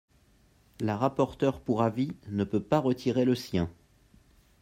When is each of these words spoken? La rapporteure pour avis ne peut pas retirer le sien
La 0.79 0.97
rapporteure 0.97 1.61
pour 1.61 1.83
avis 1.83 2.11
ne 2.27 2.43
peut 2.43 2.63
pas 2.63 2.79
retirer 2.79 3.23
le 3.23 3.35
sien 3.35 3.69